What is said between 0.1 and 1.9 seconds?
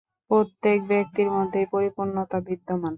প্রত্যেক ব্যক্তির মধ্যেই